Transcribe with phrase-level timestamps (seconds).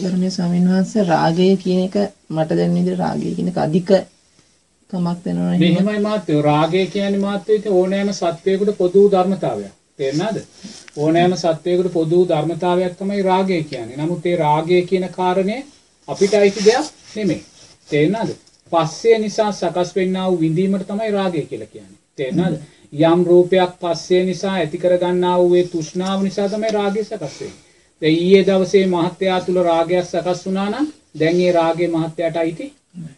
[0.00, 1.96] ගරුණීය ස්වාමීන් වහන්සේ රාගය කියන එක
[2.28, 3.90] මට දැනෙන විදිහට රාගය කියන එක අධික
[4.90, 5.60] කමක් වෙනවා නේද?
[5.60, 9.72] මෙහෙමයි මාත්‍යෝ රාගය කියන්නේ මාත්‍යෝ ඉතින් ඕනෑම සත්වයකට පොදු ධර්මතාවයක්.
[9.98, 10.38] තේරෙනවද?
[10.96, 13.96] ඕනෑම සත්වයකට පොදු ධර්මතාවයක් තමයි රාගය කියන්නේ.
[13.96, 15.58] නමුත් ඒ රාගය කියන කාරණය
[16.08, 16.86] අපිට අයිති දෙයක්
[17.16, 17.44] නෙමෙයි.
[17.88, 18.34] තේරෙනවද?
[18.72, 21.98] පස්සේ නිසා සකස් වෙන්නා වූ විඳීමට තමයි රාගය කියලා කියන්නේ.
[22.16, 22.58] තේරෙනවද?
[22.92, 27.67] යම් රූපයක් පස්සේ නිසා ඇති කරගන්නා වූ ඒ තෘෂ්ණාව නිසා තමයි රාගය සකස් වෙන්නේ.
[28.02, 30.86] දැන් ඊයේ දවසේ මහත්යා තුල රාගයක් සකස් වුණා නම්
[31.18, 32.66] දැන් ඒ රාගේ මහත්යාට අයිති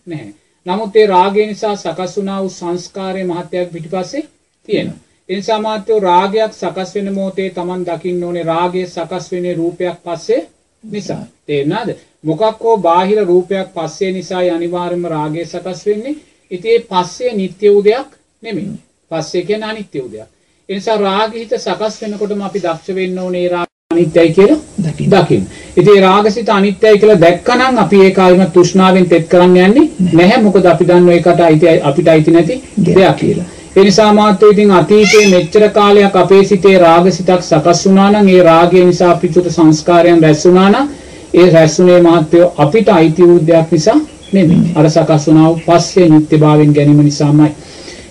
[0.06, 0.33] නැහැ.
[0.66, 4.25] නමුත් ඒ රාගය නිසා සකස් වුණා වූ සංස්කාරයේ මහත්යක් පිටිපස්සේ
[4.69, 4.98] තියෙනවා.
[5.29, 10.41] ඒ නිසා මාත්‍යෝ රාගයක් සකස් වෙන මොහොතේ Taman දකින්න ඕනේ රාගය සකස් වෙන්නේ රූපයක් පස්සේ
[10.84, 11.25] නිසා.
[11.47, 11.91] තේරෙනවද?
[12.25, 16.17] මොකක් හෝ බාහිර රූපයක් පස්සේ නිසායි අනිවාර්යයෙන්ම රාගය සකස් වෙන්නේ.
[16.51, 18.09] ඉතින් ඒ පස්සේ නිට්ටය වූ දෙයක්
[18.42, 18.70] නෙමෙයි.
[19.11, 20.28] පස්සේ කියන්නේ අනිත්‍ය වූ දෙයක්.
[20.69, 25.47] ඒ නිසා රාගහිත සකස් වෙනකොටම අපි දක්ෂ වෙන්න ඕනේ රාග අනිත්‍යයි කියලා දකින්න.
[25.77, 30.42] ඉතින් ඒ රාගසිත අනිත්‍යයි කියලා දැක්කනම් අපි ඒක ආයිම තෘෂ්ණාවෙන් තෙත් කරන්න යන්නේ නැහැ.
[30.42, 33.48] මොකද අපි දන්නවා ඒකට අයිති අපිට අයිති නැති දෙයක් කියලා.
[33.77, 38.84] ඒ නිසා මාත්‍රෝ ඉතින් අතීතයේ මෙච්චර කාලයක් අපේ සිතේ රාගසිතක් සකස් වුණා නම් ඒ රාගය
[38.84, 40.89] නිසා අපිට සංස්කාරයන් රැස් වුණා නම්
[41.34, 43.98] ඒ රැස්ුනේ මාත්‍රෝ අපිට අයිති වූ දෙයක් නිසා
[44.33, 44.72] නෙමෙයි.
[44.75, 47.50] අර සකස් වුණා වූ පස්සේ නිත්‍යභාවයෙන් ගැනීම නිසාමයි.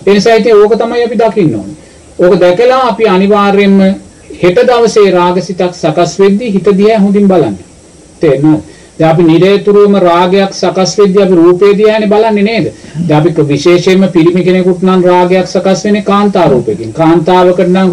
[0.06, 1.76] ඒ නිසා ඉතින් ඕක තමයි අපි දකින්න ඕනේ.
[2.18, 3.80] ඕක දැකලා අපි අනිවාර්යයෙන්ම
[4.42, 7.56] හෙට දවසේ රාගසිතක් සකස් වෙද්දී හිත දිහා හොඳින් බලන්න.
[8.20, 8.62] තේරෙනවද?
[8.98, 12.72] දැන් අපි නිරේතුරුවම රාගයක් සකස් වෙද්දී අපි රූපේ දිහානේ බලන්නේ නේද?
[13.08, 16.92] දැන් අපි විශේෂයෙන්ම පිරිමි කෙනෙකුට නම් රාගයක් සකස් වෙන්නේ කාන්තා රූපයකින්.
[16.92, 17.90] කාන්තාවකට නම්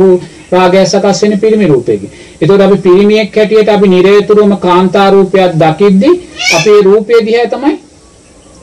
[0.52, 2.12] රාගයක් සකස් වෙන්නේ පිරිමි රූපයකින්.
[2.42, 6.16] එතකොට අපි පිරිමියෙක් හැටියට අපි නිරේතුරුවම කාන්තා රූපයක් දකිද්දී
[6.58, 7.76] අපේ රූපේ දිහා තමයි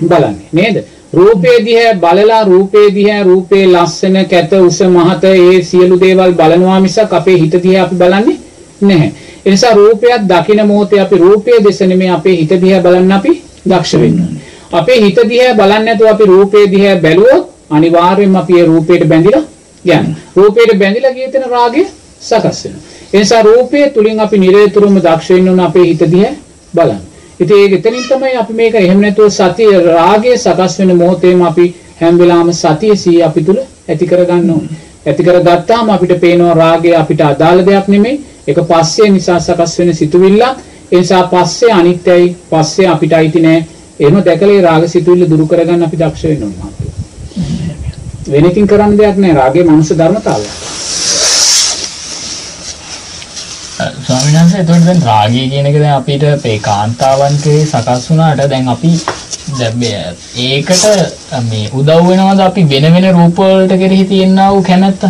[0.01, 0.85] බලන්නේ නේද?
[1.15, 7.13] රූපේ දිහා බලලා රූපේ දිහා රූපේ ලස්සන කැත උස මහත ඒ සියලු දේවල් බලනවා මිසක්
[7.13, 8.37] අපේ හිත දිහා අපි බලන්නේ
[8.81, 9.13] නැහැ.
[9.47, 13.33] ඒ නිසා රූපයක් දකින මොහොතේ අපි රූපයේ දෙස නෙමෙයි අපේ හිත දිහා බලන්න අපි
[13.69, 14.21] දක්ෂ වෙන්න
[14.73, 19.45] අපේ හිත දිහා බලන්නේ නැතුව අපි රූපේ දිහා බැලුවොත් අනිවාර්යයෙන්ම අපි ඒ රූපයට බැඳිලා
[19.85, 20.17] යනවා.
[20.37, 21.87] රූපයට බැඳිලා ගිය තැන රාගය
[22.21, 22.83] සකස් වෙනවා.
[23.13, 26.33] ඒ නිසා රූපයේ තුලින් අපි නිරේතුරුවම දක්ෂ වෙන්න ඕන අපේ හිත දිහා
[26.75, 27.03] බලන්න.
[27.41, 32.53] ඉතින් එතනින් තමයි අපි මේක එහෙම නැතුව සතිය රාගයේ සකස් වෙන මොහොතේම අපි හැම වෙලාවම
[32.53, 33.59] සතිය සී අපි තුල
[33.89, 34.79] ඇති කරගන්න ඕනේ.
[35.07, 38.21] ඇති කරගත්තාම අපිට පේනවා රාගය අපිට අදාළ දෙයක් නෙමෙයි.
[38.47, 40.57] ඒක පස්සේ නිසා සකස් වෙන සිතුවිල්ලක්.
[40.93, 43.67] ඒ නිසා පස්සේ අනිත්‍යයි පස්සේ අපිට අයිති නෑ.
[44.01, 46.73] එහෙම දැකලා රාග සිතුවිල්ල දුරු කරගන්න අපි දක්ෂ වෙන්න ඕනේ.
[48.29, 49.35] වෙන ඉතින් කරන්න දෙයක් නෑ.
[49.35, 50.49] රාගයේ මනුෂ්‍ය ධර්මතාවය.
[54.35, 58.69] ස්වාමීන් වහන්සේ එතකොට දැන් රාගය කියන එක දැන් අපිට මේ කාන්තාවන් කෙරේ සකස් වුණාට දැන්
[58.69, 58.91] අපි
[60.39, 60.87] ඒකට
[61.45, 65.05] මේ උදව් වෙනවද අපි වෙන වෙන රූප වලට කෙරෙහි තියෙනා වූ කැමැත්ත?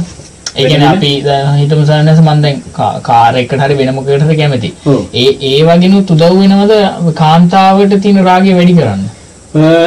[0.56, 1.12] ඒ කියන්නේ අපි
[1.60, 2.62] හිතමු සානස මම දැන්
[3.02, 4.72] කාර් එකකට හරි වෙන මොකකටද කැමති.
[5.14, 6.74] ඒ ඒ වගේනුත් උදව් වෙනවද
[7.14, 9.02] කාන්තාවට තියෙන රාගය වැඩි කරන්න?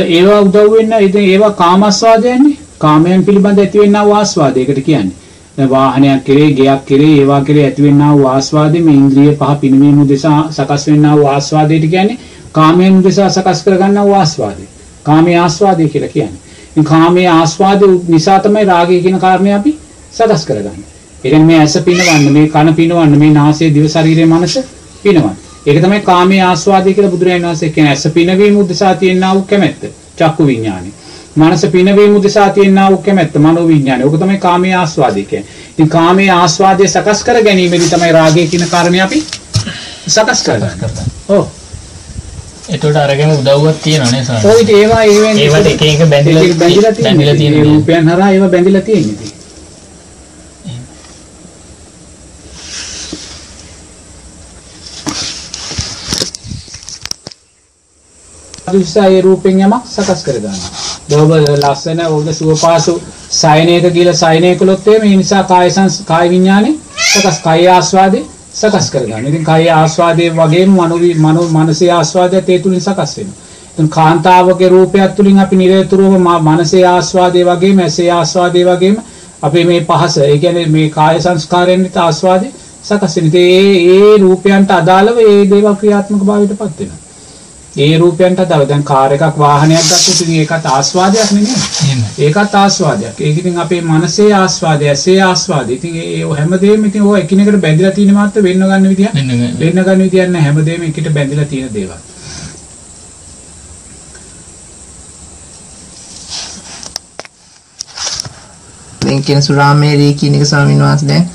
[0.09, 2.57] ඒවා උදව් වෙන්න ඉතින් ඒවා කාමස්වාදයන්නේ.
[2.79, 5.26] කාමයන් පිළිබඳ ඇතිවෙනා ආස්වාදයකට කියන්නේ.
[5.57, 10.39] දැන් වාහනයක් කෙරේ, ගෙයක් කෙරේ, ඒවා කෙරේ ඇතිවෙනා වූ ආස්වාදෙ මේ ඉන්ද්‍රිය පහ පිනවීම උදෙසා
[10.51, 12.17] සකස් වෙනා වූ ආස්වාදයට කියන්නේ
[12.51, 14.67] කාමයන් උදෙසා සකස් කරගන්නා වූ ආස්වාදය.
[15.03, 16.41] කාමයේ ආස්වාදය කියලා කියන්නේ.
[16.71, 19.77] ඉතින් කාමයේ ආස්වාදය නිසා තමයි රාගය කියන කාරණේ අපි
[20.11, 20.87] සකස් කරගන්නේ.
[21.23, 24.59] ඒ කියන්නේ මේ ඇස පිනවන්න, මේ කන පිනවන්න, මේ නාසය, දිව, ශරීරය, මනස
[25.03, 25.35] පිනවන්න.
[25.65, 27.91] ඒක තමයි කාමයේ ආස්වාදය කියලා බුදුරජාණන් වහන්සේ කියන්නේ.
[27.91, 29.81] ඇස පිනවීම උදෙසා තියෙනා වූ කැමැත්ත,
[30.17, 30.93] චක්කු විඥානය.
[31.37, 34.03] මනස පිනවීම උදෙසා තියෙනා වූ කැමැත්ත, මනෝ විඥානය.
[34.03, 35.49] ඕක තමයි කාමයේ ආස්වාදය කියන්නේ.
[35.71, 39.23] ඉතින් කාමයේ ආස්වාදය සකස් කර ගැනීමෙදි තමයි රාගය කියන කාරණේ අපි
[40.07, 41.07] සකස් කරගන්නේ.
[41.29, 41.45] ඔව්.
[42.69, 44.51] එතකොට අරගෙන උදව්වක් තියෙනවා නේ සාරා.
[44.51, 47.35] ඔය ඉතින් ඒවා ඒවෙන් ඒවට එක එක බැඳිලා බැඳිලා.
[47.39, 49.35] ඒ රූපයන් හරහා ඒවා බැඳිලා තියෙන්නේ.
[58.67, 60.86] ඒ රූපෙන් යමක් සකස් කර ගන්නවා.
[61.09, 61.31] බොහොම
[61.63, 62.93] ලස්සන ඕක සුවපාසු
[63.31, 66.73] සයනයක කියලා සයනය කළොත් එහෙම ඒ නිසා කාය සංස් කාය විඥානේ
[67.13, 68.23] සකස් කාය ආස්වාදේ
[68.53, 69.27] සකස් කර ගන්න.
[69.27, 73.35] ඉතින් කාය ආස්වාදයේ වගේම මනෝ මනෝ මනසේ ආස්වාදයත් ඒ තුලින් සකස් වෙනවා.
[73.73, 78.95] ඉතින් කාන්තාවගේ රූපයක් තුලින් අපි නිරතුරුවම ම- මනසේ ආස්වාදයේ වගේම ඇසේ ආස්වාදයේ වගේම
[79.41, 82.51] අපේ මේ පහස ඒ කියන්නේ මේ කාය සංස්කාරයෙන් විත ආස්වාදේ
[82.83, 83.25] සකස් වෙන.
[83.25, 87.06] ඉතින් ඒ ඒ රූපයන්ට අදාළව ඒ දේවල් ක්‍රියාත්මක භාවයටපත් වෙනවා.
[87.77, 91.57] ඒ රූපයන්ට අදාළ දැන් කාර් එකක් වාහනයක් ගත්තොත් ඉතින් ඒකත් ආස්වාදයක් නෙමෙයි.
[91.83, 92.07] එහෙමයි.
[92.25, 93.21] ඒකත් ආස්වාදයක්.
[93.21, 95.73] ඒක ඉතින් අපේ මනසේ ආස්වාදය, ඇසේ ආස්වාදය.
[95.73, 99.09] ඉතින් ඒ හැමදේම ඉතින් ඔය එකිනෙකට බැඳිලා තියෙන මාත්‍ර වෙන්න ගන්න විදිය.
[99.15, 99.99] වෙන්න ගන්න.
[99.99, 100.45] විදියක් නැහැ.
[100.47, 101.97] හැමදේම එකට බැඳිලා තියෙන දේවල්.
[109.05, 111.25] දැන් කියන සුරාමේරී කියන එක ස්වාමීන් වහන්සේ දැන්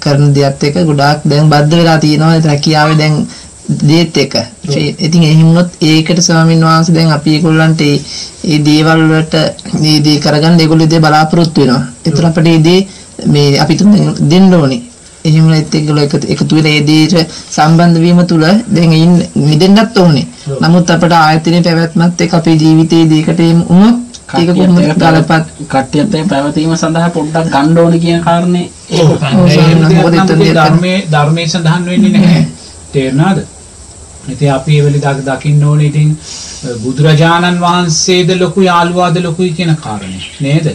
[0.00, 2.40] කරන දෙයත් එක ගොඩාක් දැන් බද්ධ වෙලා තියෙනවා.
[2.44, 3.16] රැකියාවේ දැන්
[3.68, 4.34] දේත් එක.
[4.98, 9.34] ඉතින් එහෙම වුණොත් ඒකට ස්වාමීන් වහන්සේ දැන් අපි ඒගොල්ලන්ට ඒ දේවල් වලට
[9.80, 11.82] මේ දේ කරගන්න ඒගොල්ලෝ දේ බලාපොරොත්තු වෙනවා.
[12.04, 12.86] ඒතර අපිට ඒ දේ
[13.26, 13.92] මේ අපි තුන්
[14.30, 14.82] දෙන්න ඕනේ.
[15.24, 20.26] එහෙම නැත්නම් ඒගොල්ලෝ එකතු එකතු වෙලා ඒ දේට සම්බන්ධ වීම තුල දැන් ඉන්න මිදෙන්නත් ඕනේ.
[20.60, 23.98] නමුත් අපිට ආයතනයේ පැවැත්මත් එක්ක අපේ ජීවිතයේ දේකට එමු වුණොත්
[24.34, 31.48] ඒක කොහොමද ගලපත් කට්ටියත් ඒ පැවතීම සඳහා පොඩ්ඩක් ගන්න ඕනේ කියන කාරණේ ඒක ධර්මයේ ධර්මයේ
[31.48, 32.44] සඳහන් වෙන්නේ නැහැ.
[32.92, 33.38] තේරුණාද?
[34.28, 36.10] ඉතින් අපි ඒ වෙලේ දක- දකින්න ඕනේ ඉතින්
[36.64, 40.66] අ, බුදුරජාණන් වහන්සේද ලොකු යාළුවාද ලොකුයි කියන කාරණේ නේද?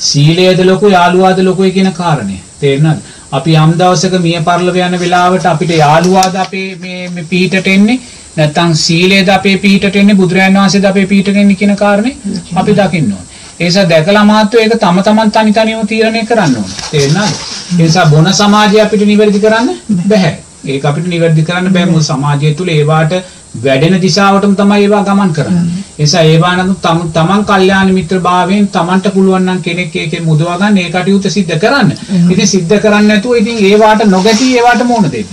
[0.00, 2.40] සීලයද ලොකු යාළුවාද ලොකුයි කියන කාරණේ.
[2.60, 2.98] තේරුණාද?
[3.32, 7.98] අපි යම් දවසක මිය පරලව යන වෙලාවට අපිට යාළුවාද අපේ මේ මේ පිහිටට එන්නේ
[8.36, 12.16] නැත්නම් සීලයද අපේ පිහිටට එන්නේ බුදුරජාණන් වහන්සේද අපේ පිහිටට එන්නේ කියන කාරණේ
[12.54, 13.30] අපි දකින්න ඕනේ.
[13.60, 16.78] ඒ නිසා දැකලා මාත්‍රෝ ඒක තම තමන් තනි තනියම තීරණය කරන්න ඕනේ.
[16.90, 17.34] තේරුණාද?
[17.72, 19.68] ඒ නිසා බොන සමාජය අපිට නිවැරදි කරන්න
[20.08, 20.34] බැහැ.
[20.66, 21.86] ඒක අපිට නිවැරදි කරන්න බෑ.
[21.86, 23.14] මොකද සමාජය තුල ඒවාට
[23.56, 25.64] වැඩෙන දිශාවටම තමයි ඒවා ගමන් කරන්නේ.
[25.92, 30.58] ඒ නිසා ඒවා නම් තම තමන් කල්යාණ මිත්‍ර භාවයෙන් තමන්ට පුළුවන් නම් කෙනෙක් ඒකේ මුදවා
[30.58, 31.90] ගන්න ඒ කටයුත්ත සිද්ධ කරන්න.
[32.32, 35.30] ඉතින් සිද්ධ කරන්නේ නැතුව ඉතින් ඒවාට නොගැටි ඒවාට මුණ දෙන්න.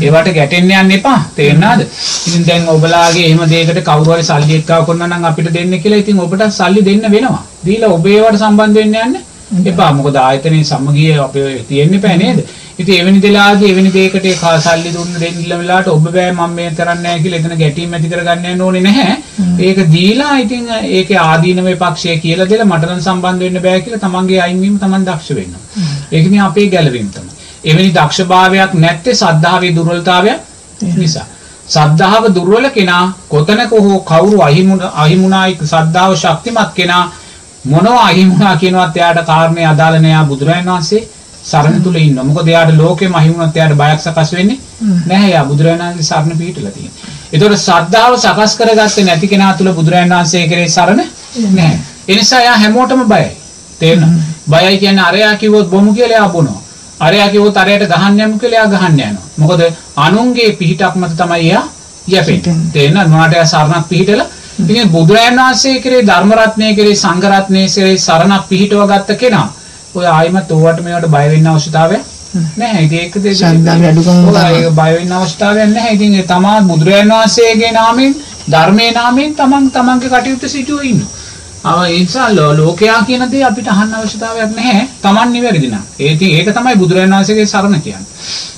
[0.00, 1.18] ඒවට ගැටෙන්න යන්න එපා.
[1.36, 1.82] තේරෙනවද
[2.28, 6.20] ඉතින් දැන් ඔබලාගේ එහෙම දෙයකට කවුරු හරි සල්ලි එක්කව කරනවා නම් අපිට දෙන්න කියලා ඉතින්
[6.20, 7.44] ඔබට සල්ලි දෙන්න වෙනවා.
[7.66, 9.92] දීලා ඔබ ඒවට සම්බන්ධ වෙන්න යන්න එපා.
[9.92, 12.44] මොකද ආයතනයේ සමගිය අපේ තියෙන්න එපා නේද
[12.82, 17.02] ඉතින් එවැනි දෙලාගේ එවැනි දෙයකට ඒ සල්ලි දුන්න දෙන්න වෙලාවට ඔබ බෑ මම මේ කරන්නේ
[17.02, 19.16] නැහැ කියලා එතන ගැටීම් ඇති කරගන්න ඕනේ නැහැ.
[19.60, 24.40] ඒක දීලා ඉතින් ඒකේ ආදීනමේ පක්ෂය කියලා දෙලා මට නම් සම්බන්ධ වෙන්න බෑ කියලා තමන්ගේ
[24.40, 25.54] අයින් වීම තමන් දක්ෂ වෙන්න.
[26.10, 27.32] ඒක ඉතින් අපේ ගැළවීම තමයි.
[27.64, 30.36] එවැනි දක්ෂභාවයක් නැත්තේ සද්ධාවේ දුර්වලතාවය
[30.96, 31.26] නිසා.
[31.68, 37.04] සද්ධාව දුර්වල කෙනා කොතනක හෝ කවුරු අහිමුණ අහිමුණායි සද්ධාව ශක්තිමත් කෙනා
[37.64, 41.02] මොනවා අහිමුණා කියනවත් එයාට කාරණේ අදාළ නෑ බුදුරජාණන් වහන්සේ
[41.44, 42.18] සරණ තුල ඉන්න.
[42.24, 44.58] මොකද එයාට ලෝකෙම අහිමුණත් එයාට බයක් සකස් වෙන්නේ
[45.06, 45.28] නැහැ.
[45.28, 47.12] එයා බුදුරජාණන් වහන්සේ සරණ පිහිටලා තියෙනවා.
[47.32, 51.02] ඒතකොට සද්ධාව සකස් කරගත්තේ නැති කෙනා තුල බුදුරජාණන් වහන්සේ කෙරේ සරණ
[51.50, 51.78] නැහැ.
[52.08, 53.30] ඒ නිසා එයා හැමෝටම බයයි.
[53.80, 54.18] තේරෙනවද?
[54.46, 56.60] බයයි කියන්නේ අරයා කිව්වොත් බොමු කියලා එයා බොනවා.
[57.00, 59.26] අරයා කිව්වොත් අරයට ගහන්න යමු කියලා එයා ගහන්න යනවා.
[59.38, 59.60] මොකද
[59.98, 61.64] අනුන්ගේ පිහිටක් මත තමයි එයා
[62.08, 62.56] යැපෙන්නේ.
[62.72, 63.08] තේරෙනවද?
[63.08, 64.28] මොනවාට එයා සරණක් පිහිටලා
[64.60, 69.48] ඉතින් බුදුරජාණන් වහන්සේ කෙරේ ධර්ම රත්නය කෙරේ සංඝ රත්නය කෙරේ සරණක් පිහිටව ගත්ත කෙනා
[69.94, 72.04] ඔය ආයිමත් ඕවට මේවට බය වෙන්න අවශ්‍යතාවයක්
[72.56, 72.84] නැහැ.
[72.84, 74.44] ඉතින් ඒක දෙක ශ්‍රද්ධාවේ අඩුකම තමයි.
[74.58, 75.94] ඒක බය වෙන්න අවශ්‍යතාවයක් නැහැ.
[75.94, 78.14] ඉතින් ඒ තමා බුදුරජාණන් වහන්සේගේ නාමයෙන්
[78.48, 81.10] ධර්මයේ නාමයෙන් තමන් තමන්ගේ කටයුතු සිදුව ඉන්නවා.
[81.64, 84.86] අව ඒ නිසා ලෝකයා කියන දේ අපිට අහන්න අවශ්‍යතාවයක් නැහැ.
[85.02, 85.84] තමන් නිවැරදි නම්.
[85.98, 88.08] ඒ ඉතින් ඒක තමයි බුදුරජාණන් වහන්සේගේ සරණ කියන්නේ.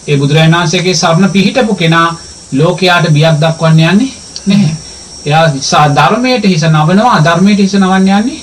[0.09, 2.09] ඒ බුදුරජාණන් වහන්සේගේ සරණ පිහිටපු කෙනා
[2.53, 4.11] ලෝකයාට බියක් දක්වන්න යන්නේ
[4.47, 4.75] නැහැ.
[5.27, 8.41] එයා ධර්මයට හිස නවනවා අධර්මයට හිස නවන්න යන්නේ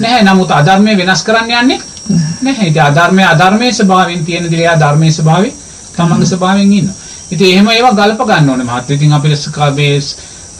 [0.00, 0.22] නැහැ.
[0.24, 2.68] නමුත් අධර්මය වෙනස් කරන්න යන්නේ නැහැ.
[2.68, 5.54] ඉතින් අධර්මය අධර්මයේ ස්වභාවයෙන් තියෙන දේ එයා ධර්මයේ ස්වභාවයෙන්
[5.96, 6.94] තමන්ගේ ස්වභාවයෙන් ඉන්නවා.
[7.30, 8.96] ඉතින් එහෙම ඒවා ගල්ප ගන්න ඕනේ මහත්තයා.
[8.96, 10.00] ඉතින් අපිට මේ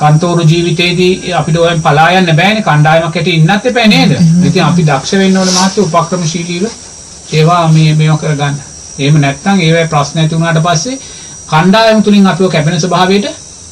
[0.01, 4.13] කන්තෝරු ජීවිතේදී අපිට ඔයෙන් පලා යන්න බෑනේ කණ්ඩායමක් ඇටි ඉන්නත් එපා නේද?
[4.45, 6.65] ඉතින් අපි දක්ෂ වෙන්න ඕනේ මහත්තයා උපක්‍රමශීලීව
[7.33, 8.57] ඒවා මේ මේවා කරගන්න.
[8.99, 10.99] එහෙම නැත්නම් ඒවයි ප්‍රශ්න ඇති වුණාට පස්සේ
[11.49, 13.29] කණ්ඩායම තුලින් අපිව කැපෙන ස්වභාවයට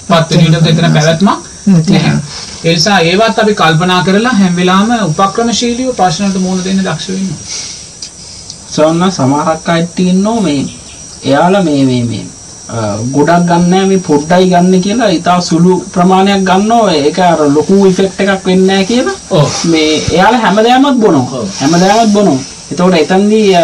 [0.09, 2.17] පත් වෙන ඊට එතන පැවැත්මක් නැහැ.
[2.65, 7.39] ඒ නිසා ඒවත් අපි කල්පනා කරලා හැම වෙලාවෙම උපක්‍රමශීලීව ප්‍රශ්නවලට මුහුණ දෙන්න දක්ෂ වෙන්න ඕනේ.
[8.71, 10.61] සවන්න සමහරක් අයිට ඉන්නවා මේ
[11.25, 12.25] එයාලා මේ මේ මේ
[13.13, 18.47] ගොඩක් ගන්න මේ පොඩ්ඩයි ගන්න කියලා ඉතා සුළු ප්‍රමාණයක් ගන්නවා ඒක අර ලොකු ඉෆෙක්ට් එකක්
[18.47, 19.51] වෙන්නේ නැහැ කියලා ඔව්.
[19.65, 21.45] මේ එයාලා හැමදාමත් බොනවා.
[21.61, 22.41] හැමදාමත් බොනවා
[22.73, 23.55] එතකොට එතනදී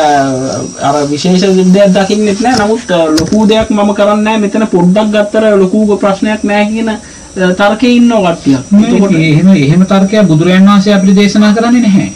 [0.82, 5.98] අර විශේෂ දෙයක් දකින්නෙත් නැහැ නමුත් ලොකු දෙයක් මම කරන්නේ නැහැ මෙතන පොඩ්ඩක් ගත්තර ලොකු
[5.98, 6.90] ප්‍රශ්නයක් නැහැ කියන
[7.36, 12.08] අ, තර්කේ ඉන්නවා කට්ටියක් එතකොට එහෙම එහෙම තර්කයක් බුදුරජාණන් වහන්සේ අපිට දේශනා කරන්නේ නැහැ.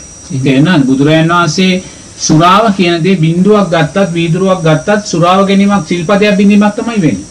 [0.44, 0.84] තේරෙනවද?
[0.86, 1.82] බුදුරජාණන් වහන්සේ
[2.18, 7.26] සුරාව කියන දේ බිඳුවක් ගත්තත් වීදුරුවක් ගත්තත් සුරාව ගැනීමක් සිල්පදයක් බිඳීමක් තමයි වෙන්නේ.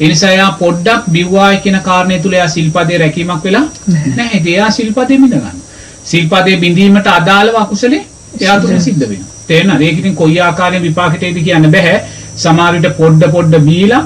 [0.00, 4.40] ඒ නිසා එයා පොඩ්ඩක් බිව්වායි කියන කාරණේ තුල එයා සිල්පදේ රැකීමක් වෙලා නැහැ.
[4.40, 5.56] ඒ එයා සිල්පදේ බිඳ ගන්න.
[6.04, 8.02] සිල්පදේ බිඳීමට අදාළව අකුසලේ
[8.40, 9.30] එයා තුල සිද්ධ වෙනවා.
[9.48, 9.82] තේරෙනවද?
[9.82, 11.96] ඒක ඉතින් කොයි ආකාරයෙන් විපාකෙටද කියන්න බෑ.
[12.36, 14.02] සමහර විට පොඩ්ඩ පොඩ්ඩ බීලා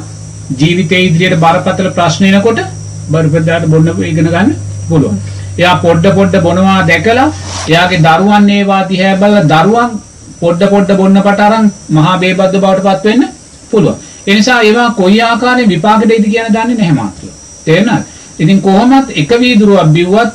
[0.58, 2.60] ජීවිතේ ඉදිරියට බරපතල ප්‍රශ්න එනකොට
[3.08, 4.50] බරපතලට බොන්න ඉගෙන ගන්න
[4.88, 5.18] පුළුවන්.
[5.58, 7.28] එයා පොඩ්ඩ පොඩ්ඩ බොනවා දැකලා
[7.68, 9.96] එයාගේ දරුවන් ඒවා දිහා බලලා දරුවන්
[10.40, 13.24] පොඩ්ඩ පොඩ්ඩ බොන්න පට අරන් මහා බේබද්ද බවට පත් වෙන්න
[13.70, 13.96] පුළුවන්.
[14.26, 17.24] ඒ නිසා ඒවා කොයි ආකාරයෙන් විපාක දෙයිද කියන දන්නේ නැහැ මාත්‍ර.
[17.64, 18.04] තේරෙනවද?
[18.38, 20.32] ඉතින් කොහොමත් එක වීදුරුවක් බිව්වත්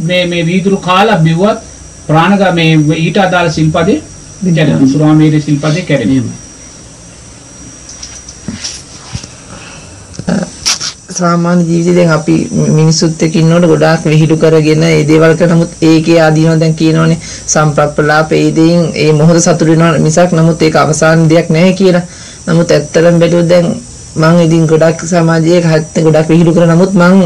[0.00, 1.58] මේ මේ වීදුරු කාලා බිව්වත්
[2.08, 4.02] ප්‍රාණග මේ ඊට අදාළ සිල්පදේ
[4.46, 4.88] කැඩෙනවා.
[4.88, 6.36] සුරාමේරේ සිල්පදේ කැඩෙනවා.
[11.16, 12.34] සාමාන්‍ය ජීවිතේ දැන් අපි
[12.72, 18.32] මිනිස්සුත් එක්ක ඉන්නකොට ගොඩාක් විහිළු කරගෙන ඒ දේවල් කරන නමුත් ඒකේ ආදීනව දැන් කියනෝනේ සම්ප්‍රප්පලාප
[18.34, 22.06] ඒ දෙයින් ඒ මොහොත සතුට වෙනවා මිසක් නමුත් ඒක අවසාන දෙයක් නැහැ කියලා.
[22.46, 23.66] නමුත් ඇත්තටම බැලුවොත් දැන්
[24.16, 27.18] මම ඉතින් ගොඩක් සමාජයේ හැත්ත ගොඩක් විහිළු කරන නමුත් මම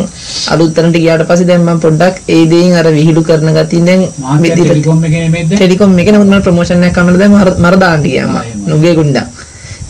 [0.50, 4.02] අලුත් තැනට ගියාට පස්සේ දැන් මම පොඩ්ඩක් ඒ දේෙන් අර විහිළු කරන ගතියෙන් දැන්
[4.40, 5.52] ටෙලිකොම් එකේ නෙමෙයිද?
[5.52, 9.26] ටෙලිකොම් එකේ නමුත් මම ප්‍රොමෝෂන් එකක් කරන්න දැන් මර දාන්න ගියා මම නුගේ ගුණ්ඩා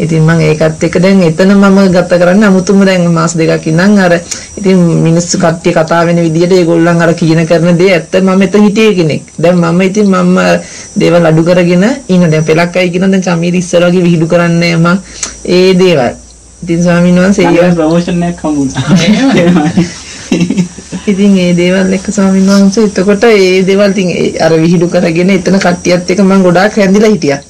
[0.00, 4.12] ඉතින් මම ඒකත් එක්ක දැන් එතන මම ගත කරන්නේ අමුතුම දැන් මාස දෙකක් ඉඳන් අර
[4.57, 8.95] ඉතින් මිනිස්සු කට්ටිය කතා වෙන විදිහට ඒගොල්ලන් අර කියන කරන දේ ඇත්ත මම එතන හිටියේ
[8.95, 9.23] කෙනෙක්.
[9.38, 10.38] දැන් මම ඉතින් මම
[10.97, 14.88] දේවල් අඩු කරගෙන ඉන්න දැන් පෙලක් අය කියන දැන් චමීර ඉස්සර වගේ විහිළු කරන්නේ මම
[15.47, 16.14] ඒ දේවල්.
[16.62, 19.76] ඉතින් ස්වාමීන් වහන්සේ ඒවා ප්‍රමෝෂන් එකක් හම්බුණා
[21.11, 26.11] ඉතින් ඒ දේවල් එක්ක ස්වාමීන් වහන්සේ එතකොට ඒ දේවල් ඉතින් අර විහිළු කරගෙන එතන කට්ටියත්
[26.11, 27.40] එක්ක මම ගොඩාක් රැඳිලා හිටියා.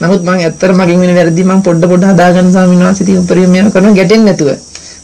[0.00, 3.72] නමුත් මම ඇත්තට මගෙන් වෙන වැරදි මම පොඩ පොඩ හදාගන්න ස්වාමීන් වහන්සේ ඉතින් උපරිම මේවා
[3.72, 4.50] කරනවා ගැටෙන්නේ නැතුව.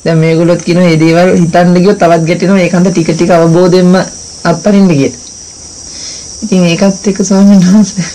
[0.04, 3.94] දැන් මේගොල්ලොත් කියනවා මේ දේවල් හිතන්න ගියොත් තවත් ගැටෙනවා ඒකන්ද ටික ටික අවබෝධයෙන්ම
[4.44, 5.14] අත්හරින්න ගියත්.
[6.42, 8.06] ඉතින් ඒකත් එක්ක ස්වාමීන් වහන්සේ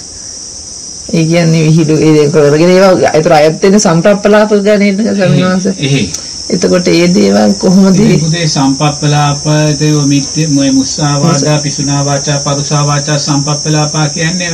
[1.10, 5.76] ඒ කියන්නේ විහිළු ඒ දේ කරගෙන ඒවා ඒතර අයත් වෙන සම්ප්‍රප්පලාප ගණේට ස්වාමීන් වහන්සේ.
[5.80, 6.08] එහේ
[6.48, 14.08] එතකොට ඒ දේවල් කොහොමද ඉතින් පුතේ සම්පප්පලාපද මිත්‍ය මොය මුස්සාවාදා පිසුනා වාචා පරුසා වාචා සම්පප්පලාපා
[14.10, 14.52] කියන්නේ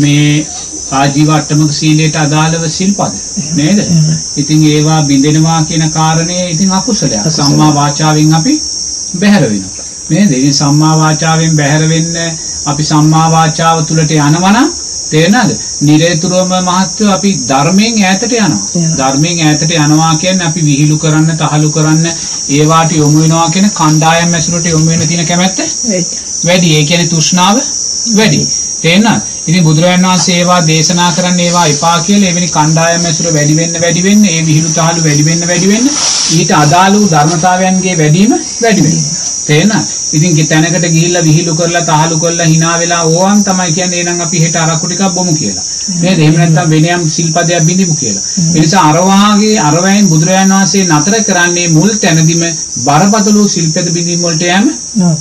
[0.00, 0.46] මේ
[0.92, 3.12] ආජීවට්ටමක සීලයට අදාළව සිල්පද
[3.54, 3.78] නේද?
[4.36, 7.30] ඉතින් ඒවා බින්දෙනවා කියන කාරණේ ඉතින් අකුසලයක්.
[7.30, 8.54] සම්මා වාචාවෙන් අපි
[9.20, 9.86] බැහැර වෙනවා.
[10.10, 10.30] නේද?
[10.32, 12.16] ඉතින් සම්මා වාචාවෙන් බැහැර වෙන්න
[12.66, 14.68] අපි සම්මා වාචාව තුලට යනවනම්
[15.10, 15.52] තේරෙනවද?
[15.80, 18.86] නිරේතුරුවම මහත්වෝ අපි ධර්මයෙන් ඈතට යනවා.
[18.98, 22.06] ධර්මයෙන් ඈතට යනවා කියන්නේ අපි විහිළු කරන්න, තහළු කරන්න,
[22.58, 25.58] ඒවාට යොමු වෙනවා කියන කණ්ඩායම් ඇසුරට යොමු වෙන්න තියෙන කැමැත්ත
[26.44, 26.76] වැඩි.
[26.76, 27.60] ඒ කියන්නේ තෘෂ්ණාව
[28.14, 28.40] වැඩි.
[28.82, 29.22] තේරෙනවද?
[29.46, 34.02] ඉතින් බුදුරජාණන් වහන්සේ ඒවා දේශනා කරන්න ඒවා එපා කියලා එවැනි කණ්ඩායම් ඇසුර වැඩි වෙන්න වැඩි
[34.02, 35.88] වෙන්න ඒ විහිළු තහළු වැඩි වෙන්න වැඩි වෙන්න
[36.34, 39.26] ඊට අදාළ වූ ධර්මතාවයන්ගේ වැඩිම වැඩි වෙනවා.
[39.46, 39.96] තේරෙනවද?
[40.10, 44.56] ඉතින් තැනකට ගිහිල්ලා විහිළු කරලා තහළු කරලා hina වෙලා ඕවන් තමයි කියන්නේ එහෙනම් අපි හෙට
[44.56, 45.64] අරක්කු ටිකක් බොමු කියලා.
[46.00, 46.18] නේද?
[46.18, 48.24] එහෙම නැත්නම් වෙනයම් සිල්පදයක් බිඳිමු කියලා.
[48.48, 52.44] ඒ නිසා අරවාගේ අරවැයෙන් බුදුරජාණන් වහන්සේ නතර කරන්නේ මුල් තැනදිම
[52.84, 54.70] බරපතල වූ සිල්පද බිඳීම් වලට යෑම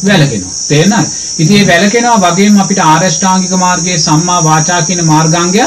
[0.03, 0.53] වැළකෙනවා.
[0.67, 1.26] තේරෙනවද?
[1.39, 5.63] ඉතින් මේ වැළකෙනවා වගේම අපිට ආරෂ්ඨාංගික මාර්ගයේ සම්මා වාචා කියන මාර්ගාංගය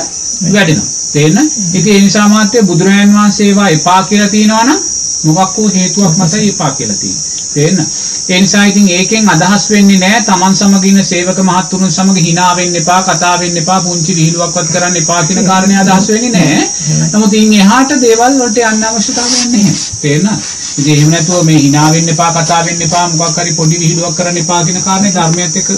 [0.46, 0.88] වැඩෙනවා.
[1.12, 1.50] තේරෙන?
[1.74, 4.80] ඉතින් ඒ නිසා මාත්‍ය බුදුරජාණන් වහන්සේ ඒවා එපා කියලා තියනවා නම්
[5.28, 7.28] මොකක් වූ හේතුවක් මතයි එපා කියලා තියෙන්නේ.
[7.54, 7.86] තේරෙන?
[8.28, 12.80] ඒ නිසා ඉතින් ඒකෙන් අදහස් වෙන්නේ නැහැ Taman සමග ඉන්න සේවක මහත්තුරුන් සමග hina වෙන්න
[12.82, 16.64] එපා, කතා වෙන්න එපා, පුංචි විහිළුවක්වත් කරන්න එපා කියන කාරණේ අදහස් වෙන්නේ නැහැ.
[17.12, 19.74] නමුත් ඉන් එහාට දේවල් වලට යන්න අවශ්‍යතාවයක් නැහැ.
[20.02, 20.59] තේරෙනවද?
[20.80, 24.38] ඉතින් එහෙම නැතුව මේ hina වෙන්න එපා, කතා වෙන්න එපා, මොකක් හරි පොඩි විහිළුවක් කරන්න
[24.38, 25.68] එපා කියන කාරණේ ධර්මයත් එක්ක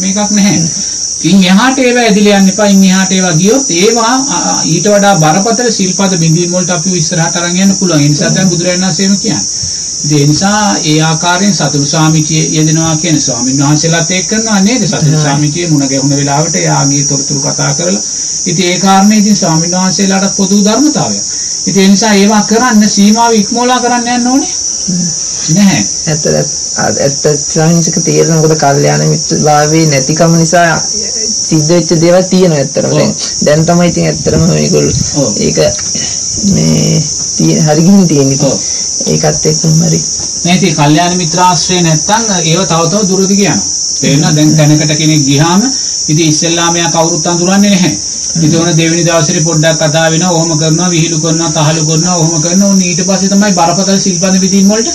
[0.00, 0.58] මේකක් නැහැ.
[1.22, 2.66] ඉන් එහාට ඒවා ඇදිලා යන්න එපා.
[2.68, 4.14] ඉන් එහාට ඒවා ගියොත් ඒවා
[4.66, 8.02] ඊට වඩා බරපතල සිල්පද බිඳීම් වලට අපිව ඉස්සරහට අරන් යන්න පුළුවන්.
[8.02, 9.44] ඒ නිසා තමයි බුදුරජාණන් වහන්සේම කියන්නේ.
[10.12, 14.86] ඒ නිසා ඒ ආකාරයෙන් සතුරු සාමිචිය යෙදෙනවා කියන ස්වාමීන් වහන්සේලාත් ඒක කරනවා නේද?
[14.86, 18.02] සතුරු සාමිචිය මුණ ගැහුණ වෙලාවට එයාගේ තොරතුරු කතා කරලා.
[18.46, 21.24] ඉතින් ඒ කාරණේ ඉතින් ස්වාමීන් වහන්සේලාට පොදු ධර්මතාවයක්.
[21.66, 24.52] ඉතින් ඒ නිසා ඒවා කරන්න සීමාව ඉක්මවලා කරන්න යන්න ඕනේ.
[25.54, 25.82] නැහැ.
[26.06, 27.26] ඇත්ත ඇත්ත.
[27.44, 30.80] ස්වාමීන්සක තේරෙන මොකද කල්යාණ මිත්‍රභාවයේ නැතිකම නිසා
[31.40, 33.14] සිද්ධ වෙච්ච දේවල් තියෙනවා ඇත්තටම.
[33.44, 35.58] දැන් තමයි ඉතින් ඇත්තටම මේගොල්ලෝ ඒක
[36.52, 37.02] මේ
[37.36, 38.52] තියෙන හරි ගිහින් තියෙන්නේ
[39.06, 40.02] ඒකත් එක්කම හරි.
[40.44, 43.74] නෑ ඉතින් කල්යාණ මිත්‍රාශ්‍රය නැත්තම් ඒව තව තව දුරදි යනවා.
[43.96, 45.62] තේරෙනවද දැන් තැනකට කෙනෙක් ගියාම
[46.08, 47.92] ඉතින් ඉස්සෙල්ලාම එයා කවුරුත් අඳුරන්නේ නැහැ
[48.36, 52.70] ඉතින් ඕන දෙවෙනි දවසේ පොඩ්ඩක් කතා වෙනවා ඔහොම කරනවා විහිළු කරනවා තහළු කරනවා ඔහොම කරනවා
[52.70, 54.88] උන් ඊට පස්සේ තමයි බරපතල සිල්පද විදීන් වලට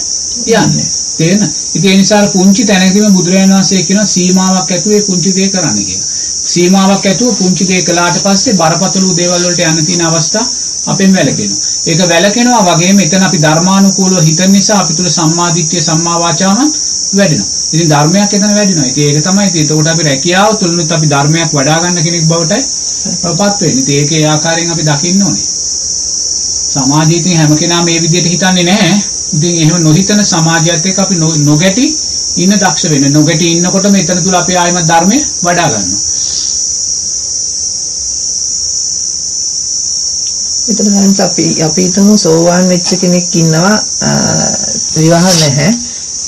[0.55, 5.79] යන්නේ තේරෙන ඉතින් ඒ නිසා පුංචි තැනකදීම බුදුරජාණන් වහන්සේ කියන සීමාවක් ඇතුවේ පුංචි දේ කරන්න
[5.81, 6.09] කියලා
[6.43, 10.45] සීමාවක් ඇතුව පුංචි දේ කළාට පස්සේ බරපතල දේවල් වලට යන්න තියෙන අවස්ථා
[10.85, 11.59] අපෙන් වැළකෙනවා.
[11.85, 16.73] ඒක වැළකෙනවා වගේම එතන අපි ධර්මානුකූලව හිතන නිසා අපි තුල සම්මාදිට්ඨිය සම්මා වාචාම
[17.13, 17.49] වැඩෙනවා.
[17.71, 18.87] ඉතින් ධර්මයක් එතන වැඩිනවා.
[18.87, 22.61] ඉතින් ඒක තමයි ඉතින් එතකොට අපි රැකියාව තුලනුත් අපි ධර්මයක් වඩා ගන්න කෙනෙක් බවටයි
[23.37, 23.81] පත් වෙන්නේ.
[23.81, 25.47] ඉතින් ඒකේ ආකාරයෙන් අපි දකින්න ඕනේ.
[26.73, 29.01] සමාජයේ ඉතින් හැම කෙනා මේ විදිහට හිතන්නේ නැහැ.
[29.33, 31.15] ඉතින් එහෙම නොහිතන සමාජයත් එක්ක අපි
[31.45, 31.85] නොගැටි
[32.37, 33.13] ඉන්න දක්ෂ වෙන්න.
[33.13, 36.01] නොගැටි ඉන්නකොට මෙතන තුල අපි ආයිමත් ධර්මය වඩා ගන්නවා.
[40.71, 43.75] එතන දැන් අපි අපි හිතමු සෝවාන් වෙච්ච කෙනෙක් ඉන්නවා
[44.95, 45.71] විවාහ නැහැ.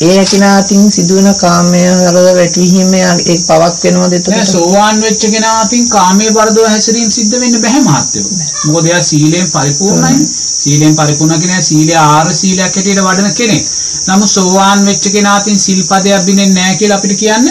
[0.01, 4.35] ඒ ඇකිනාතින් සිදුවන කාමය හරව වැටවීම ඒ පවක් වෙනවද එතකොට?
[4.35, 8.25] නෑ සෝවාන් වෙච්ච කෙනාටින් කාමයේ වර්ධව හැසිරීම සිද්ධ වෙන්න බෑ මහත්තයෝ.
[8.65, 10.27] මොකද එයා සීලයෙන් පරිපූර්ණයි.
[10.63, 13.69] සීලයෙන් පරිපූර්ණ කෙනා සීලය ආර සීලයක් හැටියට වඩන කෙනෙක්.
[14.07, 17.47] නමුත් සෝවාන් වෙච්ච කෙනාටින් සිල්පදයක් බින්දෙන්නේ නැහැ කියලා අපිට කියන්න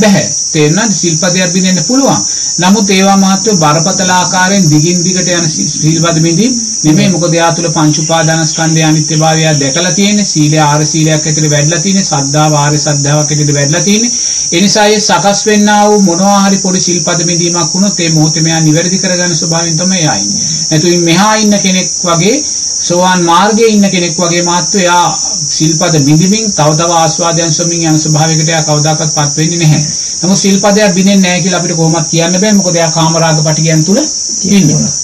[0.00, 0.24] බෑ.
[0.52, 0.92] තේරෙනවද?
[0.92, 2.20] සිල්පදයක් බින්දෙන්න පුළුවන්.
[2.58, 8.02] නමුත් ඒවා මාත්‍ර බරපතල ආකාරයෙන් දිගින් දිගට යන සීල්පද බින්දීම් නෙමෙයි මොකද එයා තුල පංච
[8.02, 13.82] උපාදානස්කන්ධය අනිත්‍යභාවය දැකලා තියෙන්නේ සීලය ආර සීලයක් ඇතුළේ වැඩිලා තියෙන්නේ සද්ධාව ආර්ය සද්ධාවක් ඇතුළේ වැඩිලා
[13.82, 14.12] තියෙන්නේ
[14.52, 18.60] ඒ නිසා ඒ සකස් වෙන්නා වූ මොනවා හරි පොඩි සීල්පද බින්දීමක් වුණොත් ඒ මොහොතේ මෙයා
[18.62, 22.36] නිවැරදි කරගන්න ස්වභාවයෙන් තමයි එයා ඉන්නේ නැතු මෙහා ඉන්න කෙනෙක් වගේ
[22.80, 25.06] සෝවාන් මාර්ගයේ ඉන්න කෙනෙක් වගේ මාත්තු එයා
[25.48, 29.82] සිල්පද බිඳිමින් තව තව ආස්වාදයන් සොමින් යන ස්වභාවයකට එයා කවදාකවත් පත් වෙන්නේ නැහැ.
[30.22, 32.52] නමුත් සිල්පදයක් බිඳෙන්නේ නැහැ කියලා අපිට කොහොමත් කියන්න බෑ.
[32.54, 34.04] මොකද එයා කාමරාග පටිගයන් තුල
[34.50, 35.03] ඉන්නවා.